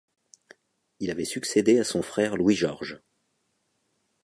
Il 0.99 1.11
avait 1.11 1.25
succédé 1.25 1.77
à 1.77 1.83
son 1.83 2.01
frère 2.01 2.35
Louis-Georges. 2.35 3.03